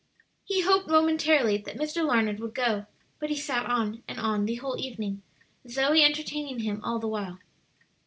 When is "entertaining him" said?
6.03-6.81